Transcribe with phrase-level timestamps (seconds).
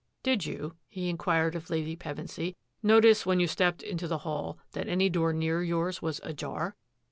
[0.23, 4.87] "Did you,'* he inquired of Lady Pev(" notice when you stepped into the hall that
[5.11, 6.75] door near yours was ajar.'